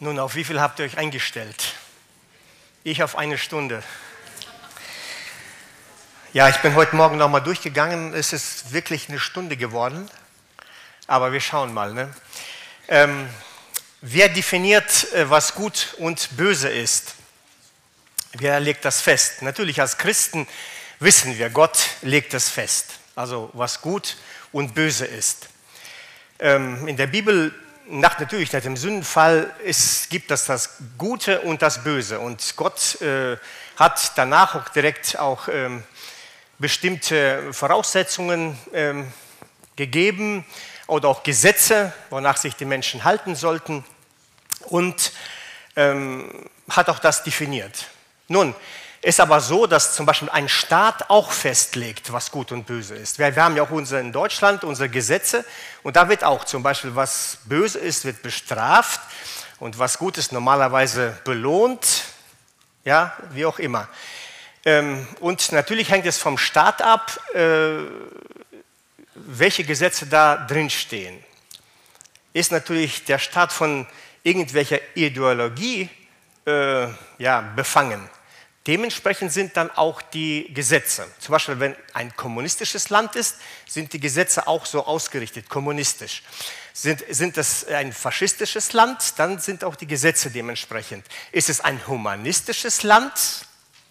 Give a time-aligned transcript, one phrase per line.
[0.00, 1.74] Nun, auf wie viel habt ihr euch eingestellt?
[2.82, 3.80] Ich auf eine Stunde.
[6.32, 8.12] Ja, ich bin heute Morgen nochmal durchgegangen.
[8.12, 10.10] Es ist wirklich eine Stunde geworden.
[11.06, 11.94] Aber wir schauen mal.
[11.94, 12.12] Ne?
[12.88, 13.28] Ähm,
[14.00, 17.14] wer definiert, äh, was gut und böse ist?
[18.32, 19.42] Wer legt das fest?
[19.42, 20.48] Natürlich als Christen
[20.98, 22.98] wissen wir, Gott legt das fest.
[23.14, 24.16] Also was gut
[24.50, 25.50] und böse ist.
[26.40, 27.54] Ähm, in der Bibel
[27.86, 32.18] nach, natürlich nach dem Sündenfall ist, gibt es das Gute und das Böse.
[32.18, 33.36] Und Gott äh,
[33.76, 35.82] hat danach auch direkt auch ähm,
[36.58, 39.12] bestimmte Voraussetzungen ähm,
[39.76, 40.44] gegeben
[40.86, 43.84] oder auch Gesetze, wonach sich die Menschen halten sollten
[44.66, 45.12] und
[45.76, 47.88] ähm, hat auch das definiert.
[48.28, 48.54] Nun,
[49.04, 53.18] ist aber so, dass zum Beispiel ein Staat auch festlegt, was gut und böse ist.
[53.18, 55.44] Wir, wir haben ja auch unsere, in Deutschland unsere Gesetze
[55.82, 59.00] und da wird auch zum Beispiel, was böse ist, wird bestraft
[59.58, 62.04] und was gut ist, normalerweise belohnt,
[62.84, 63.88] ja, wie auch immer.
[64.64, 67.80] Ähm, und natürlich hängt es vom Staat ab, äh,
[69.14, 71.22] welche Gesetze da drin stehen.
[72.32, 73.86] Ist natürlich der Staat von
[74.22, 75.90] irgendwelcher Ideologie
[76.46, 76.86] äh,
[77.18, 78.08] ja, befangen.
[78.66, 81.06] Dementsprechend sind dann auch die Gesetze.
[81.18, 86.22] Zum Beispiel, wenn ein kommunistisches Land ist, sind die Gesetze auch so ausgerichtet, kommunistisch.
[86.72, 91.04] Sind, sind es ein faschistisches Land, dann sind auch die Gesetze dementsprechend.
[91.30, 93.12] Ist es ein humanistisches Land,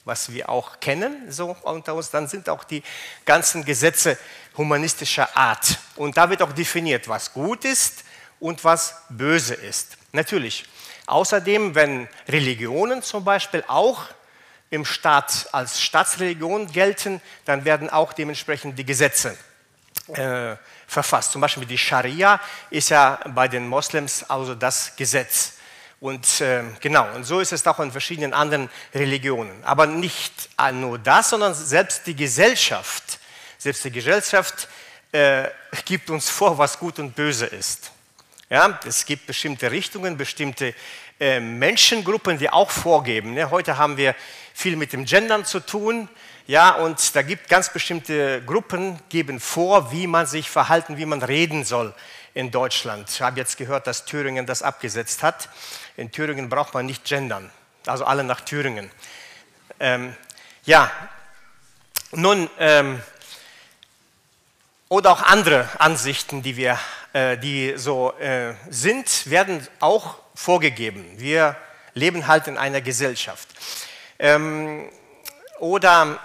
[0.05, 2.83] was wir auch kennen, so unter uns, dann sind auch die
[3.25, 4.17] ganzen Gesetze
[4.57, 5.77] humanistischer Art.
[5.95, 8.03] Und da wird auch definiert, was gut ist
[8.39, 9.97] und was böse ist.
[10.11, 10.65] Natürlich.
[11.05, 14.03] Außerdem, wenn Religionen zum Beispiel auch
[14.73, 19.37] im Staat als Staatsreligion gelten, dann werden auch dementsprechend die Gesetze
[20.07, 20.55] äh,
[20.87, 21.31] verfasst.
[21.31, 25.53] Zum Beispiel die Scharia ist ja bei den Moslems also das Gesetz.
[25.99, 29.63] Und äh, genau, und so ist es auch in verschiedenen anderen Religionen.
[29.63, 33.19] Aber nicht nur das, sondern selbst die Gesellschaft,
[33.59, 34.67] selbst die Gesellschaft
[35.11, 35.49] äh,
[35.85, 37.91] gibt uns vor, was gut und böse ist.
[38.49, 40.73] Ja, es gibt bestimmte Richtungen, bestimmte
[41.23, 43.33] äh, Menschengruppen, die auch vorgeben.
[43.33, 43.49] Ne?
[43.49, 44.13] Heute haben wir
[44.53, 46.09] viel mit dem Gendern zu tun.
[46.47, 51.23] Ja, und da gibt ganz bestimmte Gruppen, geben vor, wie man sich verhalten, wie man
[51.23, 51.93] reden soll
[52.33, 53.09] in Deutschland.
[53.09, 55.47] Ich habe jetzt gehört, dass Thüringen das abgesetzt hat.
[55.95, 57.49] In Thüringen braucht man nicht gendern,
[57.85, 58.91] also alle nach Thüringen.
[59.79, 60.13] Ähm,
[60.65, 60.91] ja,
[62.11, 63.01] nun, ähm,
[64.89, 66.77] oder auch andere Ansichten, die, wir,
[67.13, 71.05] äh, die so äh, sind, werden auch vorgegeben.
[71.17, 71.55] Wir
[71.93, 73.47] leben halt in einer Gesellschaft.
[74.19, 74.89] Ähm,
[75.59, 76.19] oder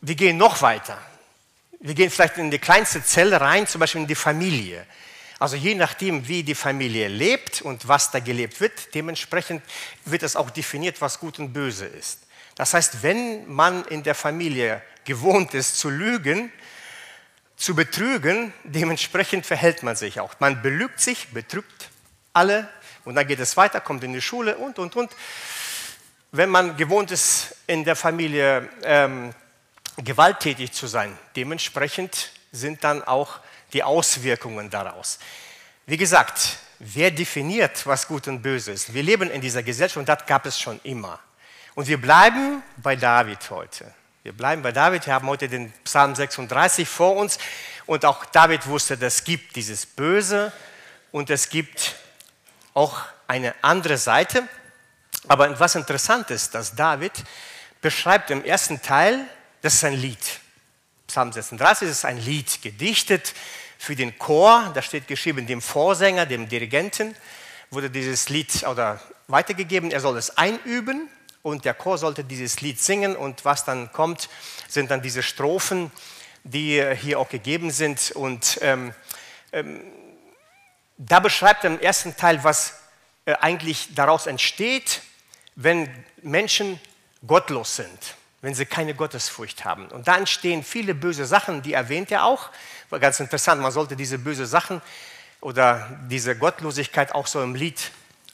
[0.00, 0.98] wir gehen noch weiter.
[1.80, 4.86] Wir gehen vielleicht in die kleinste Zelle rein, zum Beispiel in die Familie.
[5.38, 9.62] Also je nachdem, wie die Familie lebt und was da gelebt wird, dementsprechend
[10.04, 12.20] wird es auch definiert, was gut und böse ist.
[12.54, 16.50] Das heißt, wenn man in der Familie gewohnt ist zu lügen,
[17.56, 20.34] zu betrügen, dementsprechend verhält man sich auch.
[20.40, 21.90] Man belügt sich, betrügt
[22.32, 22.68] alle
[23.06, 25.10] und dann geht es weiter, kommt in die Schule und, und, und
[26.32, 29.32] wenn man gewohnt ist, in der Familie ähm,
[29.96, 33.38] gewalttätig zu sein, dementsprechend sind dann auch
[33.72, 35.18] die Auswirkungen daraus.
[35.86, 38.92] Wie gesagt, wer definiert, was gut und böse ist?
[38.92, 41.18] Wir leben in dieser Gesellschaft und das gab es schon immer.
[41.74, 43.94] Und wir bleiben bei David heute.
[44.22, 45.06] Wir bleiben bei David.
[45.06, 47.38] Wir haben heute den Psalm 36 vor uns.
[47.86, 50.52] Und auch David wusste, es gibt dieses Böse
[51.12, 51.94] und es gibt
[52.76, 54.46] auch eine andere Seite.
[55.26, 57.12] Aber was interessant ist, dass David
[57.80, 59.24] beschreibt im ersten Teil,
[59.62, 60.18] das ist ein Lied.
[61.06, 63.32] Psalm 36 ist ein Lied, gedichtet
[63.78, 64.70] für den Chor.
[64.74, 67.16] Da steht geschrieben, dem Vorsänger, dem Dirigenten
[67.70, 69.90] wurde dieses Lied oder weitergegeben.
[69.90, 71.08] Er soll es einüben
[71.42, 73.16] und der Chor sollte dieses Lied singen.
[73.16, 74.28] Und was dann kommt,
[74.68, 75.90] sind dann diese Strophen,
[76.44, 78.12] die hier auch gegeben sind.
[78.12, 78.92] Und ähm,
[79.52, 79.80] ähm,
[80.98, 82.80] da beschreibt er im ersten Teil, was
[83.24, 85.02] äh, eigentlich daraus entsteht
[85.56, 85.88] wenn
[86.22, 86.78] Menschen
[87.26, 89.88] gottlos sind, wenn sie keine Gottesfurcht haben.
[89.88, 92.50] Und da entstehen viele böse Sachen, die erwähnt er auch.
[92.90, 94.80] War ganz interessant, man sollte diese böse Sachen
[95.40, 97.90] oder diese Gottlosigkeit auch so im Lied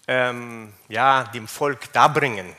[0.09, 2.55] ähm, ja, dem Volk darbringen.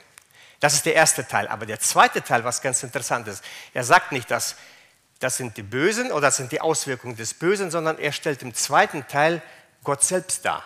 [0.61, 1.50] Das ist der erste Teil.
[1.50, 4.55] Aber der zweite Teil, was ganz interessant ist, er sagt nicht, dass
[5.19, 8.53] das sind die Bösen oder das sind die Auswirkungen des Bösen, sondern er stellt im
[8.53, 9.41] zweiten Teil
[9.83, 10.63] Gott selbst dar.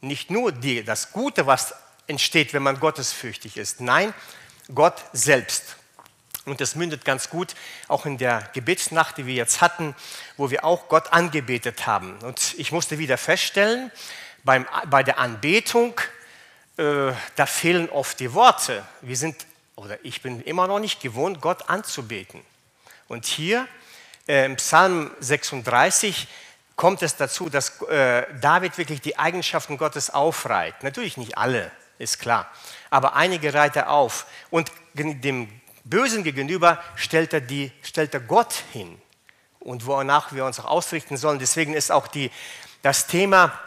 [0.00, 1.74] Nicht nur die, das Gute, was
[2.06, 3.80] entsteht, wenn man gottesfürchtig ist.
[3.80, 4.14] Nein,
[4.74, 5.76] Gott selbst.
[6.44, 7.54] Und das mündet ganz gut
[7.88, 9.96] auch in der Gebetsnacht, die wir jetzt hatten,
[10.36, 12.18] wo wir auch Gott angebetet haben.
[12.20, 13.90] Und ich musste wieder feststellen,
[14.44, 16.00] Beim, bei der Anbetung,
[16.76, 18.84] äh, da fehlen oft die Worte.
[19.00, 19.44] Wir sind,
[19.74, 22.42] oder ich bin immer noch nicht gewohnt, Gott anzubeten.
[23.08, 23.66] Und hier
[24.28, 26.28] äh, im Psalm 36
[26.76, 30.82] kommt es dazu, dass äh, David wirklich die Eigenschaften Gottes aufreiht.
[30.82, 32.50] Natürlich nicht alle, ist klar,
[32.90, 34.26] aber einige reiht er auf.
[34.50, 35.48] Und dem
[35.84, 39.00] Bösen gegenüber stellt er, die, stellt er Gott hin
[39.60, 41.38] und wonach wir uns auch ausrichten sollen.
[41.38, 42.30] Deswegen ist auch die,
[42.82, 43.58] das Thema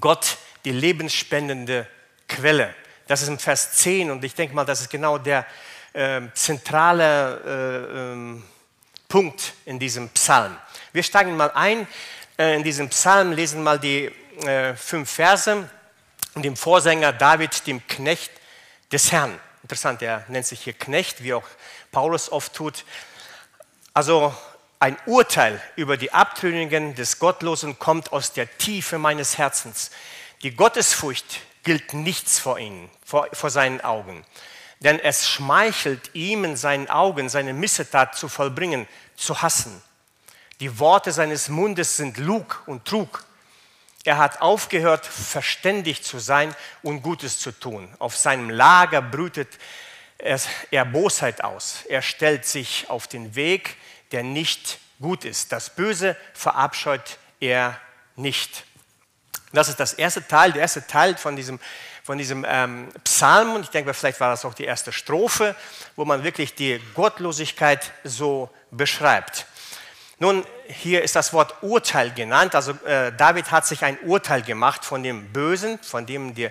[0.00, 1.86] Gott die lebensspendende
[2.28, 2.74] Quelle.
[3.08, 5.44] Das ist im Vers 10 und ich denke mal, das ist genau der
[5.92, 8.44] äh, zentrale äh, ähm,
[9.08, 10.56] Punkt in diesem Psalm.
[10.92, 11.86] Wir steigen mal ein
[12.50, 14.10] in diesem Psalm, lesen mal die
[14.44, 15.68] äh, fünf Verse
[16.34, 18.30] und dem Vorsänger David, dem Knecht
[18.90, 19.38] des Herrn.
[19.62, 21.46] Interessant, er nennt sich hier Knecht, wie auch
[21.90, 22.84] Paulus oft tut.
[23.94, 24.34] Also
[24.80, 29.90] ein Urteil über die Abtrünnigen des Gottlosen kommt aus der Tiefe meines Herzens.
[30.42, 34.24] Die Gottesfurcht gilt nichts vor ihnen, vor, vor seinen Augen.
[34.80, 39.80] Denn es schmeichelt ihm in seinen Augen, seine Missetat zu vollbringen, zu hassen.
[40.60, 43.24] Die Worte seines Mundes sind Lug und Trug.
[44.04, 47.88] Er hat aufgehört, verständig zu sein und Gutes zu tun.
[47.98, 49.48] Auf seinem Lager brütet
[50.18, 51.84] er Bosheit aus.
[51.88, 53.76] Er stellt sich auf den Weg,
[54.12, 55.52] der nicht gut ist.
[55.52, 57.78] Das Böse verabscheut er
[58.16, 58.64] nicht.
[59.52, 61.60] Das ist das erste Teil, der erste Teil von diesem,
[62.02, 63.54] von diesem ähm, Psalm.
[63.54, 65.54] Und ich denke, vielleicht war das auch die erste Strophe,
[65.96, 69.46] wo man wirklich die Gottlosigkeit so beschreibt.
[70.18, 72.54] Nun, hier ist das Wort Urteil genannt.
[72.54, 76.50] Also äh, David hat sich ein Urteil gemacht von dem Bösen, von dem die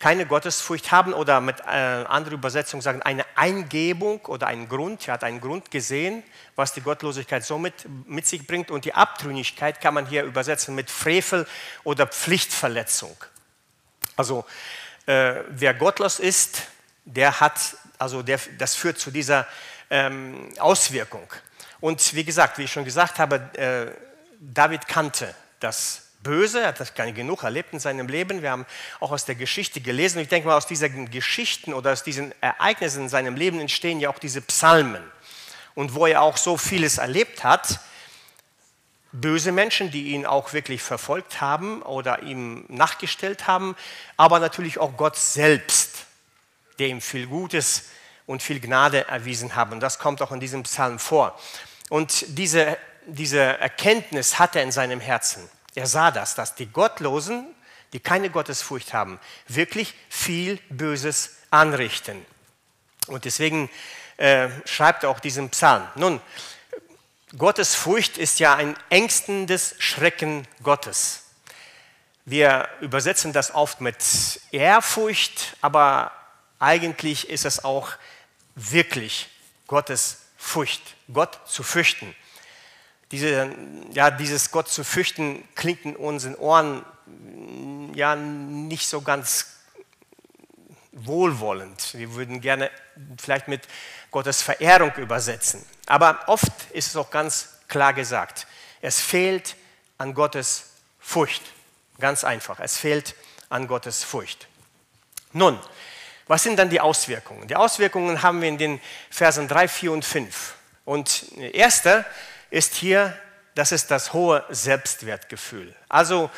[0.00, 1.64] keine Gottesfurcht haben oder mit äh,
[2.08, 5.06] anderer Übersetzung sagen, eine Eingebung oder einen Grund.
[5.06, 6.22] Er hat einen Grund gesehen,
[6.56, 7.74] was die Gottlosigkeit so mit,
[8.06, 8.70] mit sich bringt.
[8.70, 11.46] Und die Abtrünnigkeit kann man hier übersetzen mit Frevel
[11.84, 13.14] oder Pflichtverletzung.
[14.16, 14.46] Also
[15.04, 16.62] äh, wer gottlos ist,
[17.04, 19.46] der hat, also der, das führt zu dieser
[19.90, 21.28] ähm, Auswirkung.
[21.80, 23.90] Und wie gesagt, wie ich schon gesagt habe, äh,
[24.40, 28.42] David kannte das Böse, hat das gar genug erlebt in seinem Leben.
[28.42, 28.66] Wir haben
[29.00, 30.18] auch aus der Geschichte gelesen.
[30.18, 34.00] Und ich denke mal, aus diesen Geschichten oder aus diesen Ereignissen in seinem Leben entstehen
[34.00, 35.02] ja auch diese Psalmen.
[35.74, 37.80] Und wo er auch so vieles erlebt hat,
[39.12, 43.74] böse Menschen, die ihn auch wirklich verfolgt haben oder ihm nachgestellt haben,
[44.16, 46.06] aber natürlich auch Gott selbst,
[46.78, 47.86] der ihm viel Gutes
[48.26, 49.72] und viel Gnade erwiesen hat.
[49.72, 51.38] Und das kommt auch in diesem Psalm vor.
[51.90, 55.46] Und diese, diese Erkenntnis hat er in seinem Herzen.
[55.74, 57.46] Er sah das, dass die Gottlosen,
[57.92, 62.24] die keine Gottesfurcht haben, wirklich viel Böses anrichten.
[63.08, 63.68] Und deswegen
[64.16, 65.86] äh, schreibt er auch diesen Psalm.
[65.96, 66.20] Nun,
[67.36, 71.24] Gottesfurcht ist ja ein ängstendes Schrecken Gottes.
[72.24, 73.96] Wir übersetzen das oft mit
[74.52, 76.12] Ehrfurcht, aber
[76.60, 77.90] eigentlich ist es auch
[78.54, 79.28] wirklich
[79.66, 82.16] Gottes Furcht, Gott zu fürchten.
[83.12, 83.54] Diese,
[83.92, 86.84] ja, dieses Gott zu fürchten klingt in unseren Ohren
[87.94, 89.58] ja nicht so ganz
[90.92, 91.94] wohlwollend.
[91.94, 92.70] Wir würden gerne
[93.20, 93.68] vielleicht mit
[94.10, 95.64] Gottes Verehrung übersetzen.
[95.86, 98.46] Aber oft ist es auch ganz klar gesagt.
[98.80, 99.56] Es fehlt
[99.98, 101.42] an Gottes Furcht.
[101.98, 102.58] Ganz einfach.
[102.60, 103.14] Es fehlt
[103.50, 104.48] an Gottes Furcht.
[105.32, 105.60] Nun,
[106.30, 107.48] was sind dann die Auswirkungen?
[107.48, 110.54] Die Auswirkungen haben wir in den Versen 3, 4 und 5.
[110.84, 112.04] Und erster
[112.50, 113.18] ist hier,
[113.56, 115.74] das ist das hohe Selbstwertgefühl.
[115.88, 116.30] Also,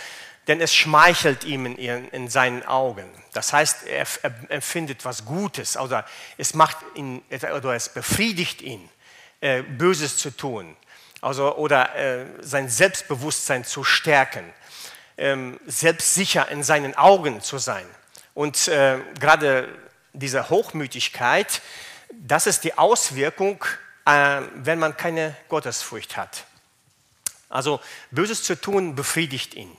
[0.49, 3.05] denn es schmeichelt ihm in, ihren, in seinen Augen.
[3.35, 6.07] Das heißt, er, er empfindet was Gutes oder
[6.39, 7.23] es, macht ihn,
[7.55, 8.89] oder es befriedigt ihn,
[9.43, 10.75] äh, Böses zu tun.
[11.21, 14.55] Also, oder äh, sein Selbstbewusstsein zu stärken,
[15.19, 17.85] ähm, selbstsicher in seinen Augen zu sein.
[18.35, 19.69] Und äh, gerade
[20.13, 21.63] diese Hochmütigkeit,
[22.11, 23.65] das ist die Auswirkung,
[24.05, 26.45] äh, wenn man keine Gottesfurcht hat.
[27.49, 29.77] Also Böses zu tun befriedigt ihn.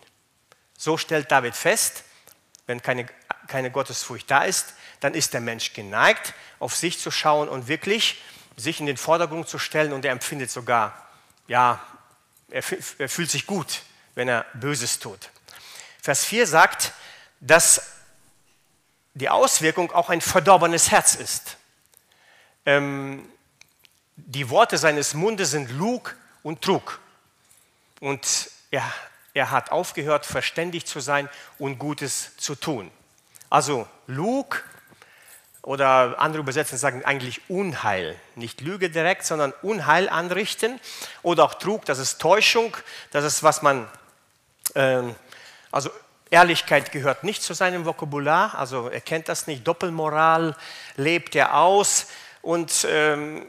[0.77, 2.03] So stellt David fest,
[2.67, 3.07] wenn keine,
[3.47, 8.21] keine Gottesfurcht da ist, dann ist der Mensch geneigt, auf sich zu schauen und wirklich
[8.55, 11.07] sich in den Vordergrund zu stellen und er empfindet sogar,
[11.47, 11.81] ja,
[12.49, 12.63] er,
[12.99, 13.81] er fühlt sich gut,
[14.15, 15.29] wenn er Böses tut.
[16.01, 16.93] Vers 4 sagt,
[17.39, 17.81] dass
[19.13, 21.57] die Auswirkung auch ein verdorbenes Herz ist.
[22.65, 23.27] Ähm,
[24.15, 26.99] die Worte seines Mundes sind Lug und Trug.
[27.99, 28.83] Und er,
[29.33, 32.91] er hat aufgehört, verständig zu sein und Gutes zu tun.
[33.49, 34.63] Also Lug
[35.61, 38.19] oder andere Übersetzungen sagen eigentlich Unheil.
[38.35, 40.79] Nicht Lüge direkt, sondern Unheil anrichten.
[41.21, 42.75] Oder auch Trug, das ist Täuschung,
[43.11, 43.87] das ist, was man,
[44.73, 45.03] äh,
[45.71, 45.89] also
[46.33, 49.67] Ehrlichkeit gehört nicht zu seinem Vokabular, also er kennt das nicht.
[49.67, 50.55] Doppelmoral
[50.95, 52.07] lebt er aus
[52.41, 53.45] und ähm,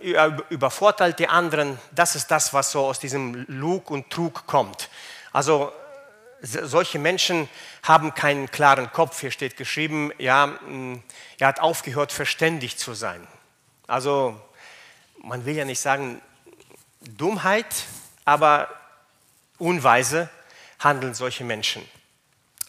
[0.50, 1.78] übervorteilt die anderen.
[1.92, 4.90] Das ist das, was so aus diesem Lug und Trug kommt.
[5.32, 5.72] Also
[6.42, 7.48] solche Menschen
[7.82, 9.18] haben keinen klaren Kopf.
[9.18, 11.02] Hier steht geschrieben, ja, mm,
[11.38, 13.26] er hat aufgehört, verständig zu sein.
[13.86, 14.38] Also
[15.22, 16.20] man will ja nicht sagen
[17.00, 17.86] Dummheit,
[18.26, 18.68] aber
[19.56, 20.28] unweise
[20.80, 21.82] handeln solche Menschen.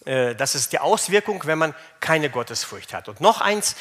[0.05, 3.09] Äh, das ist die Auswirkung, wenn man keine Gottesfurcht hat.
[3.09, 3.75] Und noch eins,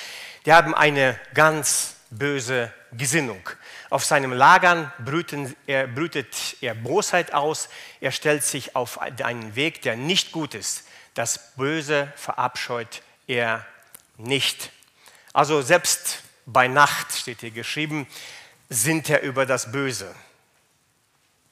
[0.46, 3.48] die haben eine ganz böse Gesinnung.
[3.90, 7.68] Auf seinem Lagern brüten, er, brütet er Bosheit aus,
[8.00, 10.84] er stellt sich auf einen Weg, der nicht gut ist.
[11.14, 13.64] Das Böse verabscheut er
[14.16, 14.70] nicht.
[15.32, 18.06] Also selbst bei Nacht, steht hier geschrieben,
[18.68, 20.14] sinnt er über das Böse.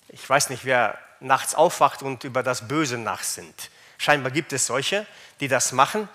[0.08, 3.70] Ich weiß nicht, wer nachts aufwacht und über das Böse nachsinnt.
[4.02, 5.06] Scheinbar gibt es solche,
[5.38, 6.08] die das machen.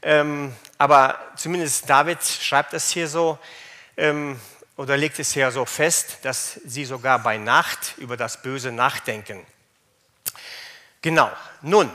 [0.00, 3.38] Ähm, aber zumindest David schreibt es hier so
[3.98, 4.40] ähm,
[4.78, 9.44] oder legt es hier so fest, dass sie sogar bei Nacht über das Böse nachdenken.
[11.02, 11.30] Genau.
[11.60, 11.90] Nun,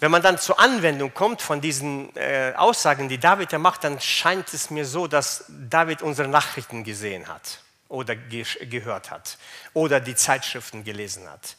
[0.00, 3.98] wenn man dann zur Anwendung kommt von diesen äh, Aussagen, die David ja macht, dann
[4.00, 9.38] scheint es mir so, dass David unsere Nachrichten gesehen hat oder ge gehört hat
[9.72, 11.56] oder die Zeitschriften gelesen hat.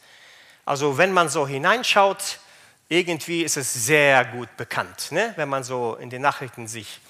[0.66, 2.40] Also wenn man so hineinschaut,
[2.88, 5.12] irgendwie ist es sehr gut bekannt.
[5.12, 5.32] Ne?
[5.36, 7.00] Wenn man so in den Nachrichten sich,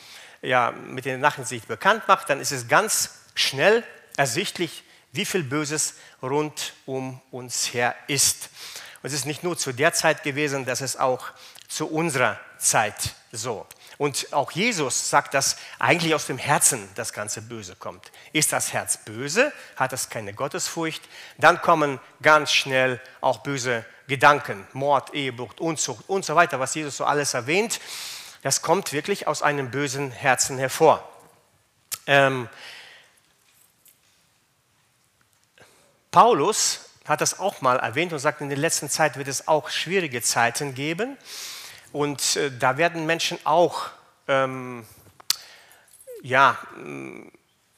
[0.43, 3.83] ja, mit den Nachrichten sich bekannt macht, dann ist es ganz schnell
[4.17, 8.51] ersichtlich, wie viel Böses rund um uns her ist.
[9.03, 11.25] Und es ist nicht nur zu der Zeit gewesen, das ist auch
[11.67, 13.67] zu unserer Zeit so.
[13.99, 18.13] Und auch Jesus sagt, dass eigentlich aus dem Herzen das ganze Böse kommt.
[18.33, 21.03] Ist das Herz böse, hat es keine Gottesfurcht,
[21.39, 26.99] dann kommen ganz schnell auch böse Gedanken, Mord, Ehebruch, Unzucht und so weiter, was Jesus
[26.99, 27.81] so alles erwähnt.
[28.43, 31.09] Das kommt wirklich aus einem bösen Herzen hervor.
[32.07, 32.49] Ähm,
[36.11, 39.71] Paulus hat das auch mal erwähnt und sagt, in der letzten Zeit wird es auch
[39.71, 41.17] schwierige Zeiten geben.
[41.93, 43.89] Und äh, da werden Menschen auch,
[44.29, 44.87] ähm,
[46.23, 46.59] ja,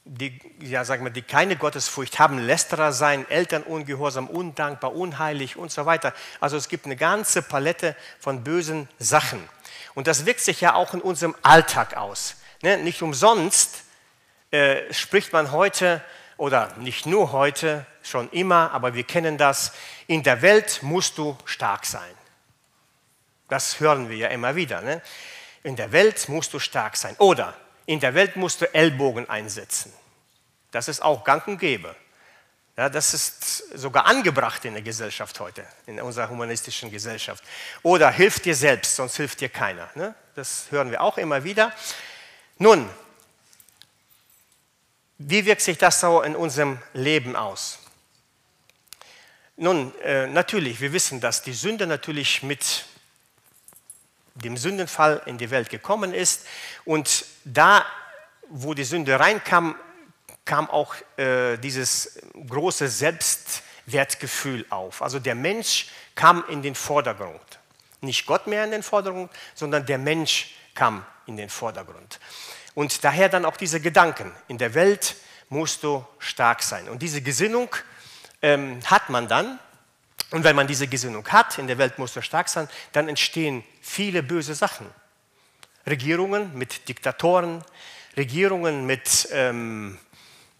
[0.05, 5.71] die, ja, sagen wir, die keine Gottesfurcht haben, Lästerer sein, Eltern ungehorsam, undankbar, unheilig und
[5.71, 6.13] so weiter.
[6.39, 9.47] Also es gibt eine ganze Palette von bösen Sachen.
[9.93, 12.37] Und das wirkt sich ja auch in unserem Alltag aus.
[12.61, 12.77] Ne?
[12.77, 13.83] Nicht umsonst
[14.51, 16.01] äh, spricht man heute,
[16.37, 19.73] oder nicht nur heute, schon immer, aber wir kennen das,
[20.07, 22.18] in der Welt musst du stark sein.
[23.49, 24.81] Das hören wir ja immer wieder.
[24.81, 25.01] Ne?
[25.63, 27.15] In der Welt musst du stark sein.
[27.17, 29.91] Oder in der Welt musst du Ellbogen einsetzen.
[30.71, 31.95] Das ist auch gang und gäbe.
[32.77, 37.43] Ja, das ist sogar angebracht in der Gesellschaft heute, in unserer humanistischen Gesellschaft.
[37.83, 39.89] Oder hilf dir selbst, sonst hilft dir keiner.
[39.95, 40.15] Ne?
[40.35, 41.73] Das hören wir auch immer wieder.
[42.57, 42.89] Nun,
[45.17, 47.79] wie wirkt sich das so in unserem Leben aus?
[49.57, 52.85] Nun, äh, natürlich, wir wissen, dass die Sünde natürlich mit
[54.39, 56.45] dem Sündenfall in die Welt gekommen ist.
[56.85, 57.85] Und da,
[58.49, 59.75] wo die Sünde reinkam,
[60.45, 65.01] kam auch äh, dieses große Selbstwertgefühl auf.
[65.01, 67.59] Also der Mensch kam in den Vordergrund.
[68.01, 72.19] Nicht Gott mehr in den Vordergrund, sondern der Mensch kam in den Vordergrund.
[72.73, 74.31] Und daher dann auch diese Gedanken.
[74.47, 75.15] In der Welt
[75.49, 76.87] musst du stark sein.
[76.89, 77.75] Und diese Gesinnung
[78.41, 79.59] ähm, hat man dann,
[80.31, 83.63] und wenn man diese Gesinnung hat, in der Welt muss er stark sein, dann entstehen
[83.81, 84.85] viele böse Sachen.
[85.87, 87.63] Regierungen mit Diktatoren,
[88.15, 89.97] Regierungen mit ähm,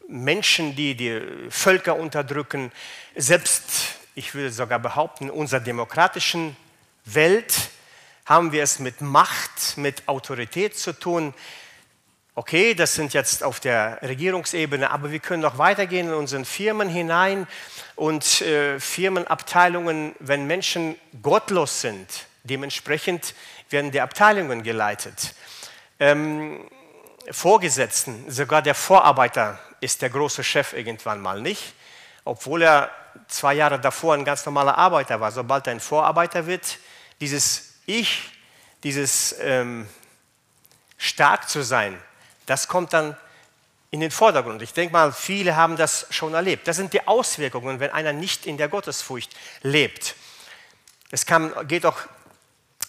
[0.07, 2.71] Menschen, die die Völker unterdrücken.
[3.15, 6.55] Selbst, ich würde sogar behaupten, in unserer demokratischen
[7.05, 7.69] Welt
[8.25, 11.33] haben wir es mit Macht, mit Autorität zu tun.
[12.39, 16.87] Okay, das sind jetzt auf der Regierungsebene, aber wir können noch weitergehen in unseren Firmen
[16.87, 17.47] hinein
[17.97, 22.07] und äh, Firmenabteilungen, wenn Menschen gottlos sind,
[22.45, 23.35] dementsprechend
[23.69, 25.35] werden die Abteilungen geleitet.
[25.99, 26.65] Ähm,
[27.29, 31.73] Vorgesetzten, sogar der Vorarbeiter ist der große Chef irgendwann mal nicht,
[32.23, 32.89] obwohl er
[33.27, 35.33] zwei Jahre davor ein ganz normaler Arbeiter war.
[35.33, 36.77] Sobald er ein Vorarbeiter wird,
[37.19, 38.31] dieses Ich,
[38.83, 39.89] dieses ähm,
[40.97, 42.01] stark zu sein,
[42.49, 43.15] das kommt dann
[43.91, 44.61] in den Vordergrund.
[44.61, 46.67] Ich denke mal, viele haben das schon erlebt.
[46.67, 50.15] Das sind die Auswirkungen, wenn einer nicht in der Gottesfurcht lebt.
[51.11, 51.97] Es kann, geht auch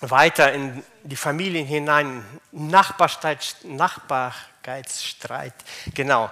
[0.00, 5.54] weiter in die Familien hinein, Nachbarstreit, Nachbarkeitsstreit,
[5.94, 6.30] genau,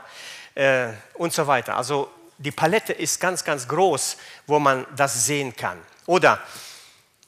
[0.54, 1.76] äh, und so weiter.
[1.76, 4.16] Also die Palette ist ganz, ganz groß,
[4.46, 5.78] wo man das sehen kann.
[6.06, 6.40] Oder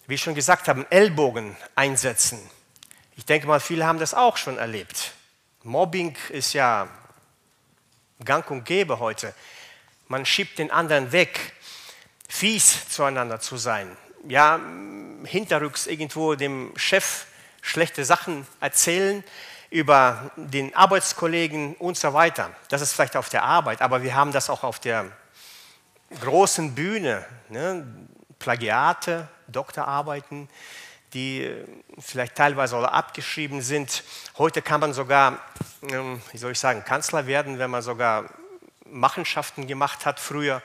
[0.06, 2.38] wie ich schon gesagt habe, Ellbogen einsetzen.
[3.16, 5.12] Ich denke mal, viele haben das auch schon erlebt.
[5.62, 6.88] Mobbing ist ja
[8.24, 9.34] gang und gäbe heute.
[10.08, 11.52] Man schiebt den anderen weg,
[12.28, 13.94] fies zueinander zu sein.
[14.26, 14.58] Ja,
[15.24, 17.26] hinterrücks irgendwo dem Chef
[17.60, 19.22] schlechte Sachen erzählen
[19.68, 22.50] über den Arbeitskollegen und so weiter.
[22.68, 25.06] Das ist vielleicht auf der Arbeit, aber wir haben das auch auf der
[26.20, 27.24] großen Bühne.
[27.50, 27.86] Ne?
[28.38, 30.48] Plagiate, Doktorarbeiten,
[31.12, 31.66] die äh,
[31.98, 34.04] vielleicht teilweise auch abgeschrieben sind.
[34.38, 35.40] Heute kann man sogar,
[35.90, 38.30] ähm, wie soll ich sagen, Kanzler werden, wenn man sogar
[38.84, 40.62] Machenschaften gemacht hat früher.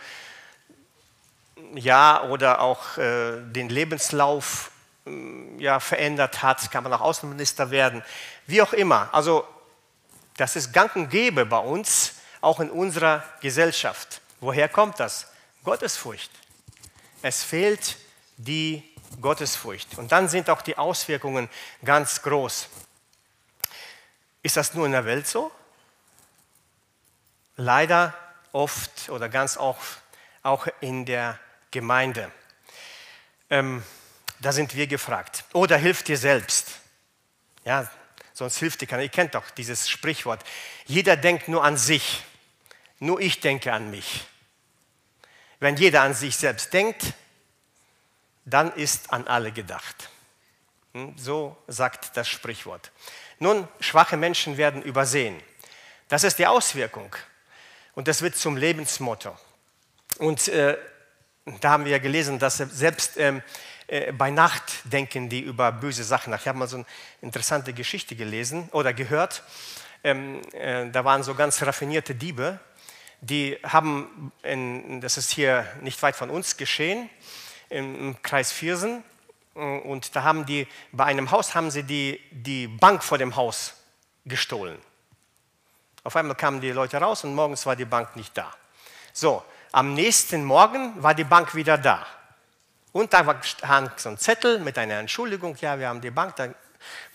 [1.74, 4.72] Ja, oder auch äh, den Lebenslauf
[5.06, 5.12] äh,
[5.58, 8.04] ja, verändert hat, kann man auch Außenminister werden.
[8.48, 9.10] Wie auch immer.
[9.14, 9.46] Also,
[10.38, 14.22] das ist gang und gäbe bei uns, auch in unserer Gesellschaft.
[14.40, 15.28] Woher kommt das?
[15.64, 16.30] Gottesfurcht.
[17.22, 17.98] Es fehlt
[18.38, 18.84] die
[19.22, 19.98] Gottesfurcht.
[19.98, 21.50] Und dann sind auch die Auswirkungen
[21.84, 22.68] ganz groß.
[24.44, 25.52] Ist das nur in der Welt so?
[27.56, 28.14] Leider
[28.52, 30.02] oft oder ganz oft
[30.44, 31.40] auch in der
[31.72, 32.32] Gemeinde.
[33.50, 33.84] Ähm,
[34.40, 35.44] da sind wir gefragt.
[35.54, 36.80] Oder hilf dir selbst.
[37.64, 37.90] Ja,
[38.34, 39.04] sonst hilft dir keiner.
[39.04, 40.44] Ihr kennt doch dieses Sprichwort.
[40.86, 42.24] Jeder denkt nur an sich.
[43.00, 44.26] Nur ich denke an mich.
[45.60, 47.14] Wenn jeder an sich selbst denkt,
[48.46, 50.10] dann ist an alle gedacht.
[50.94, 52.92] Hm, so sagt das Sprichwort.
[53.40, 55.42] Nun, schwache Menschen werden übersehen.
[56.08, 57.16] Das ist die Auswirkung.
[57.96, 59.36] Und das wird zum Lebensmotto.
[60.20, 60.78] Und äh,
[61.60, 63.42] da haben wir ja gelesen, dass selbst ähm,
[63.88, 66.42] äh, bei Nacht denken die über böse Sachen nach.
[66.42, 66.86] Ich habe mal so eine
[67.22, 69.44] interessante Geschichte gelesen oder gehört.
[70.04, 72.60] Ähm, äh, da waren so ganz raffinierte Diebe,
[73.22, 77.10] die haben, in, das ist hier nicht weit von uns geschehen,
[77.70, 79.04] im Kreis Viersen.
[79.54, 83.74] Und da haben die, bei einem Haus haben sie die, die Bank vor dem Haus
[84.26, 84.78] gestohlen.
[86.04, 88.54] Auf einmal kamen die Leute raus und morgens war die Bank nicht da.
[89.14, 92.06] So, am nächsten Morgen war die Bank wieder da.
[92.92, 93.42] Und da war
[93.98, 96.36] so ein Zettel mit einer Entschuldigung, ja, wir haben die Bank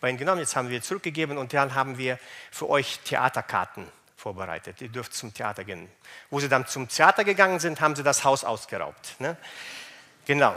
[0.01, 2.19] bei Ihnen genommen, jetzt haben wir zurückgegeben und dann haben wir
[2.51, 3.87] für euch Theaterkarten
[4.17, 4.81] vorbereitet.
[4.83, 5.89] Ihr dürft zum Theater gehen.
[6.29, 9.19] Wo sie dann zum Theater gegangen sind, haben sie das Haus ausgeraubt.
[9.21, 9.37] Ne?
[10.31, 10.55] Genau.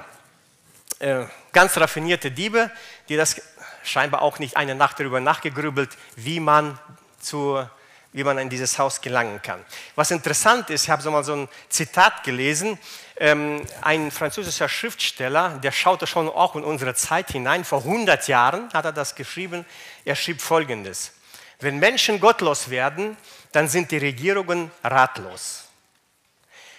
[0.99, 2.69] Äh, ganz raffinierte Diebe,
[3.09, 3.41] die das
[3.83, 6.77] scheinbar auch nicht eine Nacht darüber nachgegrübelt, wie man,
[7.19, 7.67] zu,
[8.11, 9.65] wie man in dieses Haus gelangen kann.
[9.95, 12.77] Was interessant ist, ich habe so mal so ein Zitat gelesen,
[13.17, 18.71] ähm, ein französischer Schriftsteller, der schaute schon auch in unsere Zeit hinein, vor 100 Jahren
[18.73, 19.65] hat er das geschrieben,
[20.05, 21.13] er schrieb folgendes,
[21.61, 23.17] wenn Menschen gottlos werden,
[23.53, 25.63] dann sind die Regierungen ratlos,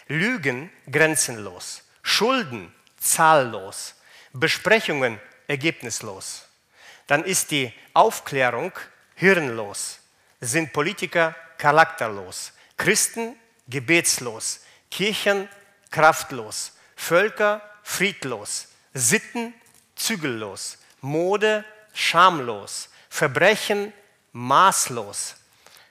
[0.07, 2.73] Lügen grenzenlos, Schulden
[3.05, 3.95] zahllos,
[4.33, 6.47] Besprechungen ergebnislos.
[7.07, 8.73] Dann ist die Aufklärung
[9.15, 10.01] hirnlos,
[10.41, 13.37] sind Politiker charakterlos, Christen
[13.69, 15.49] gebetslos, Kirchen
[15.91, 19.55] kraftlos, Völker friedlos, Sitten
[19.97, 23.93] zügellos, Mode schamlos, Verbrechen
[24.33, 25.37] maßlos,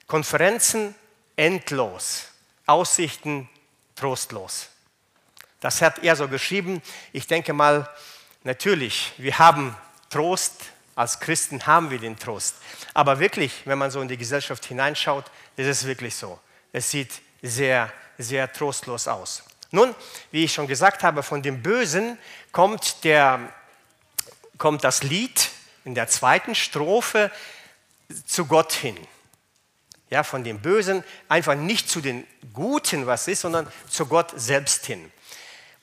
[0.08, 0.96] Konferenzen
[1.36, 2.28] endlos,
[2.66, 3.50] Aussichten
[3.96, 4.70] trostlos.
[5.64, 6.82] Das hat er so geschrieben.
[7.14, 7.90] Ich denke mal,
[8.44, 9.74] natürlich, wir haben
[10.10, 10.56] Trost,
[10.94, 12.56] als Christen haben wir den Trost.
[12.94, 15.24] Aber wirklich, wenn man so in die Gesellschaft hineinschaut,
[15.56, 16.38] ist es wirklich so.
[16.74, 19.44] Es sieht sehr, sehr trostlos aus.
[19.72, 19.96] Nun,
[20.32, 22.18] wie ich schon gesagt habe, von dem Bösen
[22.52, 23.40] kommt, der,
[24.58, 25.50] kommt das Lied
[25.86, 27.32] in der zweiten Strophe
[28.26, 28.98] zu Gott hin.
[30.10, 34.86] Ja, von dem Bösen einfach nicht zu den Guten, was ist, sondern zu Gott selbst
[34.88, 35.10] hin.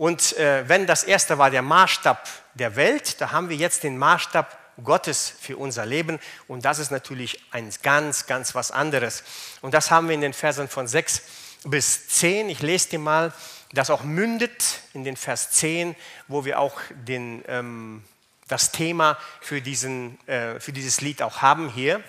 [0.01, 3.99] Und äh, wenn das erste war der Maßstab der Welt, da haben wir jetzt den
[3.99, 6.19] Maßstab Gottes für unser Leben.
[6.49, 9.23] Und das ist natürlich ein ganz, ganz was anderes.
[9.61, 11.21] Und das haben wir in den Versen von 6
[11.65, 12.49] bis 10.
[12.49, 13.35] Ich lese dir mal,
[13.75, 15.95] das auch mündet in den Vers 10,
[16.29, 18.03] wo wir auch den, ähm,
[18.49, 22.03] das Thema für, diesen, äh, für dieses Lied auch haben hier.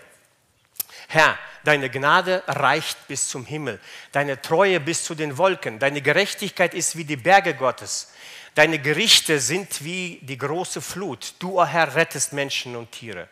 [1.13, 3.81] Herr, deine Gnade reicht bis zum Himmel,
[4.13, 8.13] deine Treue bis zu den Wolken, deine Gerechtigkeit ist wie die Berge Gottes,
[8.55, 11.33] deine Gerichte sind wie die große Flut.
[11.39, 13.27] Du, o oh Herr, rettest Menschen und Tiere.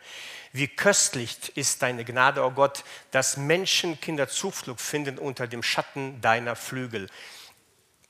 [0.52, 6.20] Wie köstlich ist deine Gnade, o oh Gott, dass Menschenkinder Zuflucht finden unter dem Schatten
[6.20, 7.08] deiner Flügel.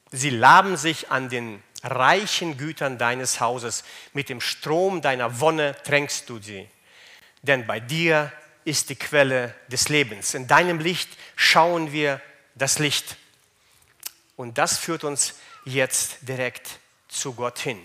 [0.09, 6.27] Sie laben sich an den reichen Gütern deines Hauses, mit dem Strom deiner Wonne tränkst
[6.27, 6.67] du sie.
[7.43, 8.31] Denn bei dir
[8.65, 10.33] ist die Quelle des Lebens.
[10.33, 12.21] In deinem Licht schauen wir
[12.55, 13.17] das Licht.
[14.35, 17.79] Und das führt uns jetzt direkt zu Gott hin.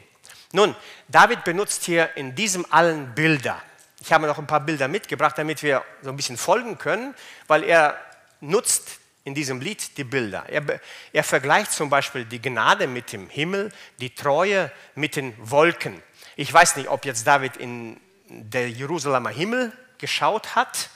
[0.53, 0.77] Nun,
[1.09, 3.61] David benutzt hier in diesem allen Bilder.
[4.01, 7.15] Ich habe noch ein paar Bilder mitgebracht, damit wir so ein bisschen folgen können,
[7.47, 7.99] weil er
[8.41, 10.45] nutzt in diesem Lied die Bilder.
[10.49, 10.81] Er,
[11.13, 16.03] er vergleicht zum Beispiel die Gnade mit dem Himmel, die Treue mit den Wolken.
[16.37, 19.73] Ich weiß nicht, ob jetzt David in der Jerusalemer Himmel
[20.05, 20.91] geschaut hat,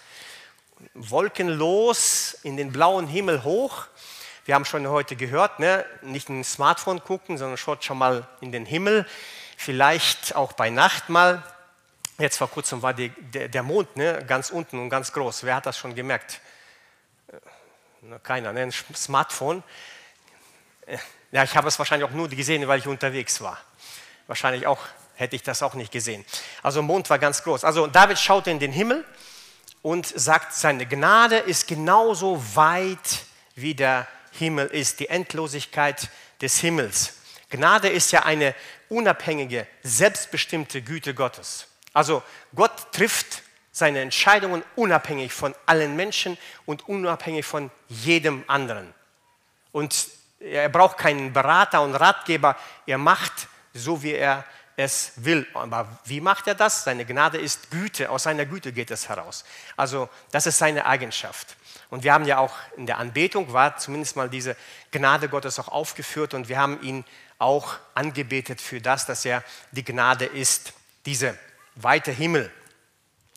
[0.92, 3.86] wolkenlos in den blauen Himmel hoch.
[4.44, 5.86] Wir haben schon heute gehört, ne?
[6.02, 9.06] nicht in ein Smartphone gucken, sondern schaut schon mal in den Himmel.
[9.56, 11.42] Vielleicht auch bei Nacht mal.
[12.18, 14.22] Jetzt vor kurzem war die, der, der, Mond ne?
[14.26, 15.44] ganz unten und ganz groß.
[15.44, 16.42] Wer hat das schon gemerkt?
[17.28, 18.60] Äh, keiner, ne?
[18.60, 19.62] ein Smartphone.
[20.84, 20.98] Äh,
[21.32, 23.58] ja, ich habe es wahrscheinlich auch nur gesehen, weil ich unterwegs war.
[24.26, 24.80] Wahrscheinlich auch
[25.18, 26.24] hätte ich das auch nicht gesehen.
[26.62, 27.64] Also Mond war ganz groß.
[27.64, 29.04] Also David schaut in den Himmel
[29.82, 36.08] und sagt, seine Gnade ist genauso weit, wie der Himmel ist, die Endlosigkeit
[36.40, 37.14] des Himmels.
[37.50, 38.54] Gnade ist ja eine
[38.88, 41.66] unabhängige, selbstbestimmte Güte Gottes.
[41.92, 42.22] Also
[42.54, 48.92] Gott trifft seine Entscheidungen unabhängig von allen Menschen und unabhängig von jedem anderen.
[49.72, 50.08] Und
[50.40, 54.44] er braucht keinen Berater und Ratgeber, er macht so, wie er
[54.78, 55.44] es will.
[55.54, 56.84] Aber wie macht er das?
[56.84, 59.44] Seine Gnade ist Güte, aus seiner Güte geht es heraus.
[59.76, 61.56] Also das ist seine Eigenschaft.
[61.90, 64.56] Und wir haben ja auch in der Anbetung, war zumindest mal diese
[64.92, 67.04] Gnade Gottes auch aufgeführt und wir haben ihn
[67.38, 70.72] auch angebetet für das, dass er die Gnade ist,
[71.06, 71.36] diese
[71.74, 72.50] weite Himmel.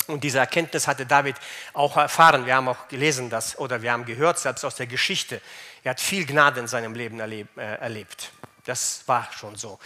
[0.06, 1.38] Und diese Erkenntnis hatte David
[1.74, 2.46] auch erfahren.
[2.46, 5.42] Wir haben auch gelesen, dass, oder wir haben gehört, selbst aus der Geschichte,
[5.84, 7.58] er hat viel Gnade in seinem Leben erlebt.
[7.58, 8.32] Äh, erlebt.
[8.66, 9.80] Das war schon so.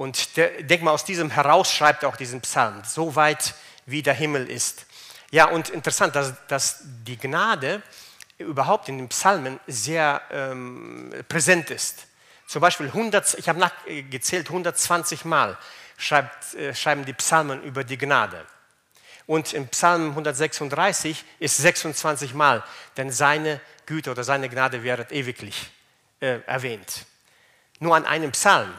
[0.00, 4.02] Und der, denk mal, aus diesem heraus schreibt er auch diesen Psalm, so weit wie
[4.02, 4.86] der Himmel ist.
[5.30, 7.82] Ja, und interessant, dass, dass die Gnade
[8.38, 12.06] überhaupt in den Psalmen sehr ähm, präsent ist.
[12.46, 15.58] Zum Beispiel 100, ich habe nachgezählt, 120 Mal
[15.98, 18.46] schreibt, äh, schreiben die Psalmen über die Gnade.
[19.26, 22.64] Und im Psalm 136 ist 26 Mal,
[22.96, 25.70] denn seine Güte oder seine Gnade wird ewiglich
[26.20, 27.04] äh, erwähnt.
[27.80, 28.72] Nur an einem Psalm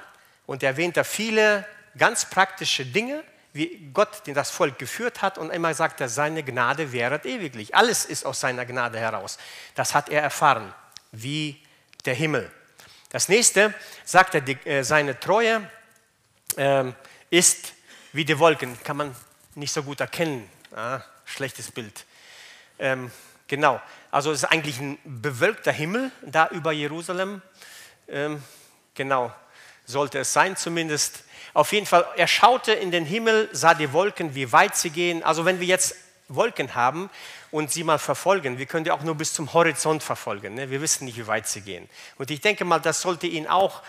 [0.45, 1.65] und erwähnt da viele
[1.97, 3.23] ganz praktische Dinge,
[3.54, 7.75] wie Gott das Volk geführt hat und immer sagt er, seine Gnade währet ewiglich.
[7.75, 9.38] Alles ist aus seiner Gnade heraus.
[9.75, 10.73] Das hat er erfahren,
[11.12, 11.62] wie
[12.06, 12.49] der Himmel.
[13.10, 13.73] Das nächste
[14.06, 15.69] sagt er, die, äh, seine Treue
[16.56, 16.86] äh,
[17.30, 17.73] ist
[18.13, 18.82] wie die Wolken.
[18.84, 19.15] Kann man
[19.56, 20.49] nicht so gut erkennen.
[20.73, 22.06] Ah, schlechtes Bild.
[22.80, 23.12] Ähm,
[23.47, 27.41] genau, also es ist eigentlich ein bewölkter Himmel da über Jerusalem.
[28.08, 28.41] Ähm,
[28.93, 29.34] genau,
[29.91, 31.23] sollte es sein zumindest.
[31.54, 35.21] Auf jeden Fall, er schaute in den Himmel, sah die Wolken, wie weit sie gehen.
[35.23, 35.95] Also wenn wir jetzt
[36.30, 37.10] Wolken haben
[37.51, 40.54] und sie mal verfolgen, wir können die auch nur bis zum Horizont verfolgen.
[40.56, 40.69] Ne?
[40.69, 41.89] Wir wissen nicht, wie weit sie gehen.
[42.17, 43.82] Und ich denke mal, das sollte ihn auch,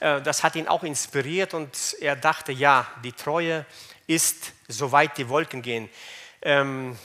[0.00, 3.64] äh, das hat ihn auch inspiriert und er dachte, ja, die Treue
[4.06, 5.88] ist, so weit die Wolken gehen.
[6.42, 6.98] Ähm,